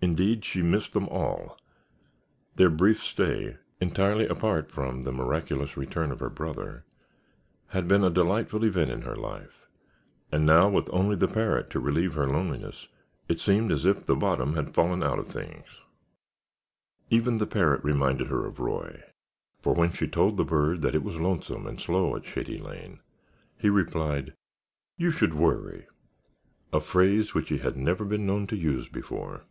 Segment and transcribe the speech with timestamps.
[0.00, 1.58] Indeed, she missed them all;
[2.54, 6.84] their brief stay (entirely apart from the miraculous return of her brother)
[7.70, 9.66] had been a delightful event in her life,
[10.30, 12.86] and now with only the parrot to relieve her loneliness,
[13.26, 15.66] it seemed as if the bottom had fallen out of things.
[17.10, 19.02] Even the parrot reminded her of Roy,
[19.62, 23.00] for when she told the bird that it was lonesome and slow at Shady Lawn,
[23.58, 24.32] he replied,
[24.96, 29.42] "You should worry!"—a phrase which he had never been known to use before.